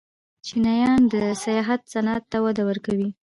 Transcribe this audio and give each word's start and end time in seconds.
چینایان 0.45 1.01
د 1.13 1.15
سیاحت 1.43 1.81
صنعت 1.93 2.23
ته 2.31 2.37
وده 2.45 2.63
ورکوي. 2.69 3.09